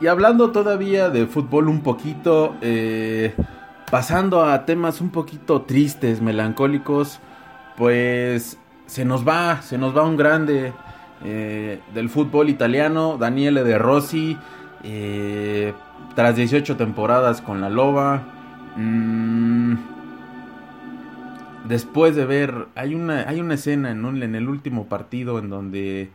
[0.00, 3.34] Y hablando todavía de fútbol un poquito, eh,
[3.90, 7.18] pasando a temas un poquito tristes, melancólicos,
[7.76, 10.72] pues se nos va, se nos va un grande
[11.24, 14.38] eh, del fútbol italiano, Daniele De Rossi,
[14.84, 15.72] eh,
[16.14, 18.22] tras 18 temporadas con la Loba.
[18.76, 19.74] Mm,
[21.66, 26.10] después de ver, hay una, hay una escena en, en el último partido en donde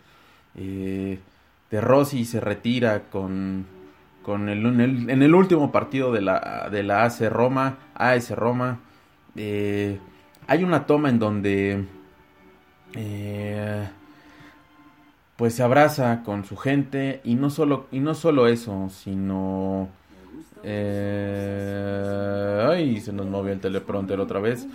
[1.73, 3.65] de Rossi se retira con,
[4.23, 8.79] con el, en, el, último partido de la, de la AC Roma, AS Roma.
[9.35, 9.99] Eh,
[10.47, 11.85] hay una toma en donde
[12.93, 13.87] eh,
[15.35, 19.89] pues se abraza con su gente y no solo, y no solo eso, sino...
[20.65, 21.83] Eh,
[22.69, 24.65] ay, se nos movió el teleprompter otra vez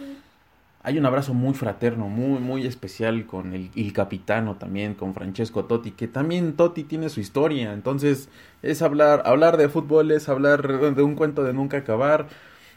[0.83, 5.65] hay un abrazo muy fraterno, muy, muy especial con el, el, capitano también, con Francesco
[5.65, 8.29] Totti, que también Totti tiene su historia, entonces
[8.63, 12.29] es hablar, hablar de fútbol, es hablar de un cuento de nunca acabar,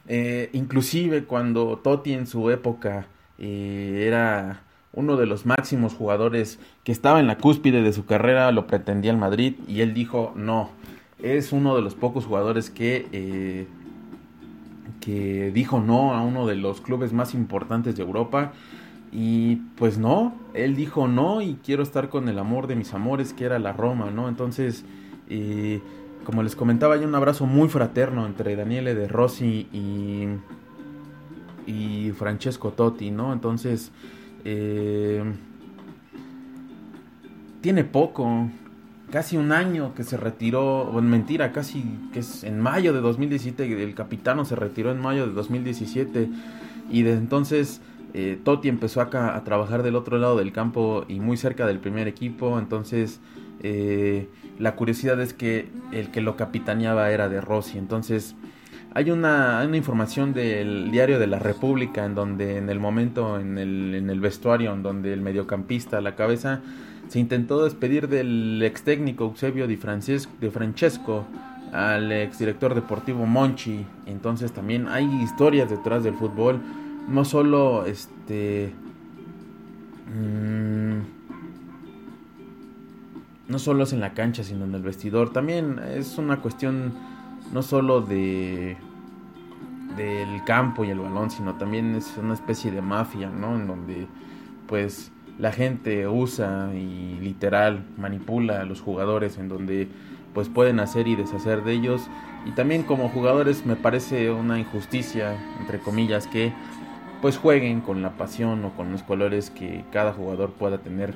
[0.07, 3.05] eh, inclusive cuando Totti en su época
[3.37, 8.51] eh, era uno de los máximos jugadores que estaba en la cúspide de su carrera,
[8.51, 10.71] lo pretendía el Madrid y él dijo no,
[11.21, 13.07] es uno de los pocos jugadores que...
[13.11, 13.67] Eh,
[15.01, 18.53] que dijo no a uno de los clubes más importantes de Europa.
[19.11, 23.33] Y pues no, él dijo no y quiero estar con el amor de mis amores,
[23.33, 24.29] que era la Roma, ¿no?
[24.29, 24.85] Entonces,
[25.29, 25.81] eh,
[26.23, 30.27] como les comentaba, hay un abrazo muy fraterno entre Daniele de Rossi y,
[31.69, 33.33] y Francesco Totti, ¿no?
[33.33, 33.91] Entonces,
[34.45, 35.23] eh,
[37.61, 38.49] tiene poco,
[39.11, 41.83] casi un año que se retiró, bueno, mentira, casi
[42.13, 46.29] que es en mayo de 2017, el capitano se retiró en mayo de 2017
[46.89, 47.81] y desde entonces
[48.13, 51.79] eh, Totti empezó acá a trabajar del otro lado del campo y muy cerca del
[51.79, 53.19] primer equipo, entonces
[53.61, 58.35] eh, la curiosidad es que el que lo capitaneaba era de Rossi, entonces
[58.93, 63.57] hay una, una, información del diario de la República en donde en el momento en
[63.57, 66.61] el, en el vestuario en donde el mediocampista la cabeza
[67.11, 71.25] se intentó despedir del ex técnico Eusebio Di, de Francesco
[71.73, 73.85] al ex director deportivo Monchi.
[74.05, 76.61] Entonces también hay historias detrás del fútbol.
[77.09, 78.71] No solo este
[80.07, 81.01] mmm,
[83.49, 85.33] no solo es en la cancha sino en el vestidor.
[85.33, 86.93] También es una cuestión
[87.51, 88.77] no solo de
[89.97, 93.57] del campo y el balón, sino también es una especie de mafia, ¿no?
[93.57, 94.07] En donde
[94.65, 99.87] pues la gente usa y literal manipula a los jugadores, en donde
[100.33, 102.07] pues pueden hacer y deshacer de ellos.
[102.45, 106.53] Y también como jugadores me parece una injusticia, entre comillas, que
[107.21, 111.15] pues jueguen con la pasión o con los colores que cada jugador pueda tener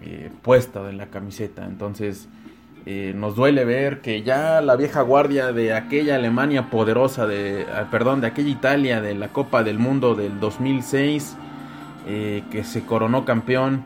[0.00, 1.64] eh, puesta en la camiseta.
[1.64, 2.28] Entonces,
[2.86, 7.88] eh, nos duele ver que ya la vieja guardia de aquella Alemania poderosa, de, ah,
[7.90, 11.36] perdón, de aquella Italia de la Copa del Mundo del 2006,
[12.06, 13.84] eh, que se coronó campeón,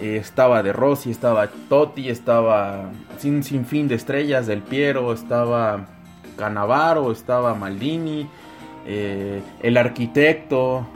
[0.00, 5.86] eh, estaba de Rossi, estaba Totti, estaba sin, sin fin de estrellas del Piero, estaba
[6.36, 8.28] Canavaro, estaba Maldini,
[8.86, 10.86] el arquitecto,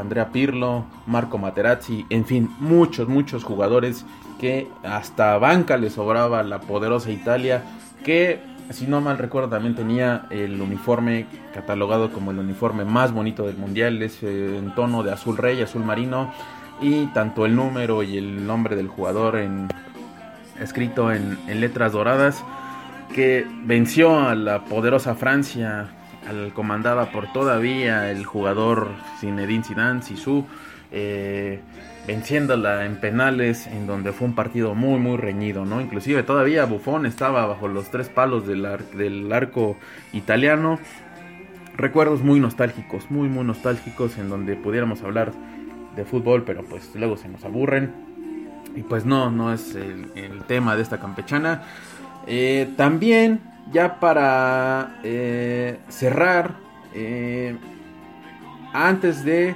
[0.00, 4.04] Andrea Pirlo, Marco Materazzi, en fin, muchos, muchos jugadores
[4.40, 7.62] que hasta banca le sobraba la poderosa Italia,
[8.04, 8.40] que
[8.70, 13.56] si no mal recuerdo también tenía el uniforme catalogado como el uniforme más bonito del
[13.56, 16.32] mundial, es en tono de azul rey, azul marino,
[16.80, 19.68] y tanto el número y el nombre del jugador en,
[20.60, 22.44] escrito en, letras doradas,
[23.14, 25.88] que venció a la poderosa Francia,
[26.28, 28.90] al comandada por todavía el jugador
[29.20, 30.44] Zinedine Zidane, Zizou,
[30.92, 31.60] eh,
[32.06, 35.80] venciéndola en penales, en donde fue un partido muy, muy reñido, ¿no?
[35.80, 39.76] Inclusive todavía Buffon estaba bajo los tres palos del, del arco
[40.12, 40.78] italiano.
[41.76, 45.32] Recuerdos muy nostálgicos, muy, muy nostálgicos, en donde pudiéramos hablar
[45.96, 47.92] de fútbol, pero pues luego se nos aburren.
[48.76, 51.62] Y pues no, no es el, tema de esta campechana.
[52.26, 53.40] Eh, también,
[53.72, 56.54] ya para eh, cerrar,
[58.72, 59.54] antes de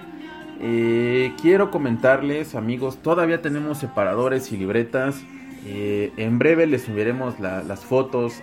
[0.62, 5.22] eh, quiero comentarles, amigos, todavía tenemos separadores y libretas.
[5.66, 8.42] Eh, en breve les subiremos las fotos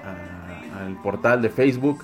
[0.80, 2.04] al portal de Facebook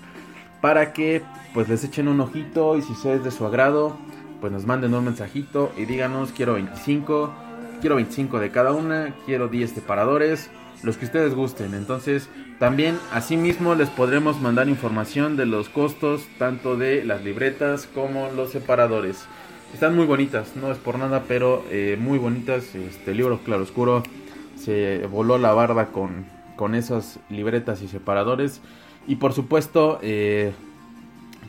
[0.61, 1.21] para que
[1.53, 3.97] pues les echen un ojito y si es de su agrado,
[4.39, 7.33] pues nos manden un mensajito y díganos quiero 25,
[7.81, 10.49] quiero 25 de cada una, quiero 10 separadores,
[10.83, 11.73] los que ustedes gusten.
[11.73, 18.29] Entonces, también asimismo les podremos mandar información de los costos tanto de las libretas como
[18.31, 19.25] los separadores.
[19.73, 22.75] Están muy bonitas, no es por nada, pero eh, muy bonitas.
[22.75, 24.03] Este libro claroscuro
[24.55, 28.61] se voló la barda con, con esas libretas y separadores.
[29.07, 30.53] Y por supuesto, eh,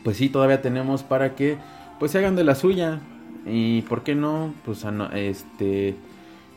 [0.03, 1.59] pues sí, todavía tenemos para que
[2.01, 3.01] pues se hagan de la suya.
[3.47, 5.95] Y por qué no, pues este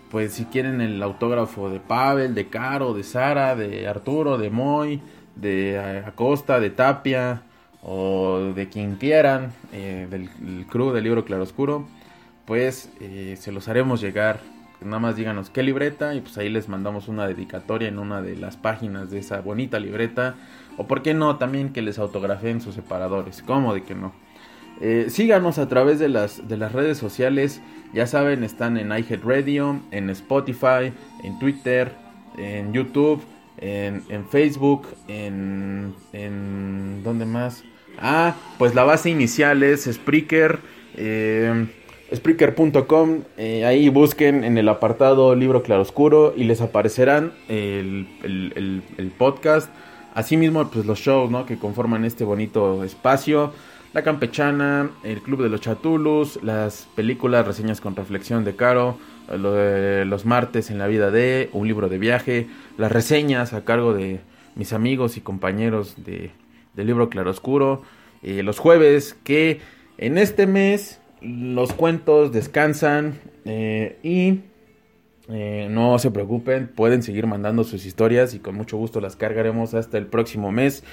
[0.09, 5.01] pues si quieren el autógrafo de Pavel, de Caro, de Sara, de Arturo, de Moy,
[5.35, 7.41] de Acosta, de Tapia,
[7.89, 10.29] o de quien quieran eh, del,
[10.67, 11.87] crew del libro Claroscuro,
[12.45, 14.41] pues eh, se los haremos llegar.
[14.81, 18.35] Nada más díganos qué libreta y pues ahí les mandamos una dedicatoria en una de
[18.35, 20.35] las páginas de esa bonita libreta.
[20.77, 23.41] O por qué no, también que les autografeen sus separadores.
[23.41, 24.11] ¿Cómo de que no?
[24.81, 27.61] Eh, síganos a través de las, de las redes sociales.
[27.93, 30.91] Ya saben, están en iHead Radio, en Spotify,
[31.23, 31.93] en Twitter,
[32.37, 33.23] en YouTube,
[33.57, 37.01] en, en Facebook, en, en...
[37.03, 37.63] ¿Dónde más?
[37.99, 40.59] Ah, pues la base inicial es Spreaker.
[40.95, 41.67] Eh,
[42.13, 49.69] Spreaker.com, eh, ahí busquen en el apartado libro claroscuro y les aparecerán el, el, podcast.
[50.13, 51.45] Asimismo, pues los shows ¿no?
[51.45, 53.51] que conforman este bonito espacio.
[53.93, 58.97] La Campechana, el Club de los Chatulus, las películas, reseñas con reflexión de Caro,
[59.29, 64.19] los martes en la vida de, un libro de viaje, las reseñas a cargo de
[64.55, 66.31] mis amigos y compañeros de
[66.77, 67.81] del libro Claroscuro.
[68.23, 69.59] Eh, los jueves que
[69.97, 74.41] en este mes los cuentos descansan eh, y
[75.29, 79.73] eh, no se preocupen, pueden seguir mandando sus historias y con mucho gusto las cargaremos
[79.73, 80.83] hasta el próximo mes.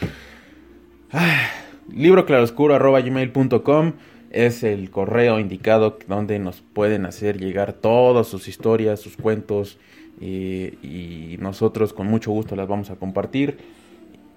[1.12, 1.49] Ah,
[1.95, 3.93] libro claroscuro gmail.com
[4.30, 9.78] es el correo indicado donde nos pueden hacer llegar todas sus historias, sus cuentos
[10.20, 13.59] y nosotros con mucho gusto las vamos a compartir.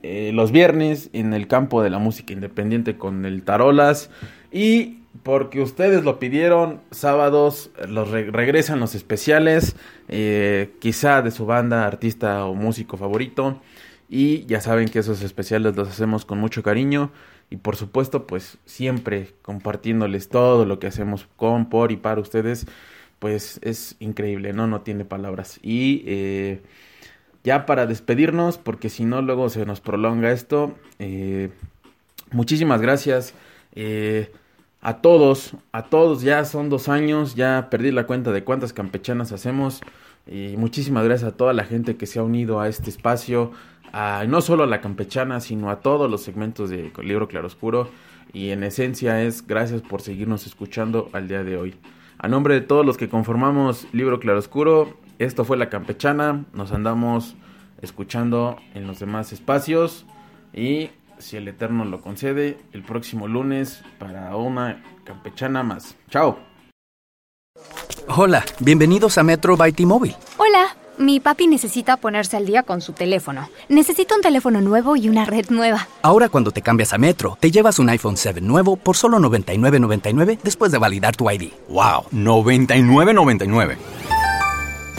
[0.03, 4.09] Eh, los viernes en el campo de la música independiente con el Tarolas
[4.51, 9.75] y porque ustedes lo pidieron, sábados los regresan los especiales,
[10.07, 13.59] eh, quizá de su banda, artista o músico favorito.
[14.09, 17.11] Y ya saben que esos especiales los hacemos con mucho cariño.
[17.49, 22.65] Y por supuesto, pues siempre compartiéndoles todo lo que hacemos con, por y para ustedes.
[23.19, 24.67] Pues es increíble, ¿no?
[24.67, 25.59] No tiene palabras.
[25.61, 26.61] Y eh,
[27.47, 30.75] ya para despedirnos, porque si no, luego se nos prolonga esto.
[30.99, 31.49] Eh,
[32.29, 33.33] muchísimas gracias.
[33.73, 34.33] Eh,
[34.81, 39.31] a todos, a todos, ya son dos años, ya perdí la cuenta de cuántas campechanas
[39.31, 39.79] hacemos.
[40.29, 43.53] Y muchísimas gracias a toda la gente que se ha unido a este espacio,
[43.93, 47.89] a, no solo a la campechana, sino a todos los segmentos de Libro Claroscuro.
[48.33, 51.75] Y en esencia es gracias por seguirnos escuchando al día de hoy.
[52.17, 56.45] A nombre de todos los que conformamos Libro Claroscuro, esto fue La Campechana.
[56.53, 57.36] Nos andamos
[57.82, 60.05] escuchando en los demás espacios.
[60.53, 65.95] Y si el Eterno lo concede, el próximo lunes para una campechana más.
[66.09, 66.39] Chao.
[68.07, 70.15] Hola, bienvenidos a Metro by T-Mobile.
[70.38, 73.49] Hola, mi papi necesita ponerse al día con su teléfono.
[73.68, 75.88] Necesito un teléfono nuevo y una red nueva.
[76.03, 80.39] Ahora cuando te cambias a Metro, te llevas un iPhone 7 nuevo por solo $99.99
[80.43, 81.51] después de validar tu ID.
[81.70, 82.05] ¡Wow!
[82.13, 83.78] $99.99.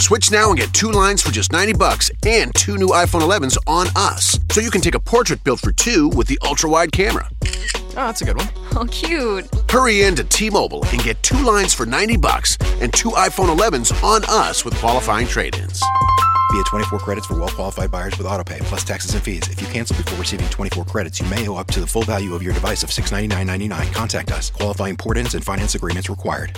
[0.00, 3.56] Switch now and get two lines for just 90 bucks and two new iPhone 11s
[3.66, 4.38] on us.
[4.52, 7.28] So you can take a portrait built for two with the ultra-wide camera.
[7.42, 8.48] Oh, that's a good one.
[8.76, 9.48] Oh, cute.
[9.70, 14.02] Hurry in to T-Mobile and get two lines for 90 bucks and two iPhone 11s
[14.04, 15.82] on us with qualifying trade-ins.
[16.52, 19.48] Via 24 credits for well-qualified buyers with autopay plus taxes and fees.
[19.48, 22.34] If you cancel before receiving 24 credits, you may owe up to the full value
[22.34, 23.92] of your device of $699.99.
[23.92, 24.50] Contact us.
[24.50, 26.56] Qualifying port-ins and finance agreements required.